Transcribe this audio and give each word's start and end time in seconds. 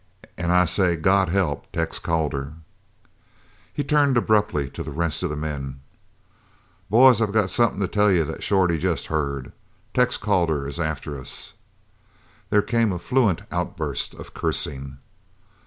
An' 0.35 0.49
I 0.49 0.65
say, 0.65 0.95
God 0.95 1.29
help 1.29 1.71
Tex 1.71 1.99
Calder!" 1.99 2.53
He 3.71 3.83
turned 3.83 4.17
abruptly 4.17 4.67
to 4.71 4.81
the 4.81 4.89
rest 4.89 5.21
of 5.21 5.29
the 5.29 5.35
men. 5.35 5.79
"Boys, 6.89 7.21
I 7.21 7.27
got 7.27 7.51
somethin' 7.51 7.81
to 7.81 7.87
tell 7.87 8.11
you 8.11 8.23
that 8.25 8.41
Shorty 8.41 8.79
jest 8.79 9.05
heard. 9.13 9.51
Tex 9.93 10.17
Calder 10.17 10.67
is 10.67 10.79
after 10.79 11.15
us." 11.15 11.53
There 12.49 12.63
came 12.63 12.91
a 12.91 12.97
fluent 12.97 13.41
outburst 13.51 14.15
of 14.15 14.33
cursing. 14.33 14.97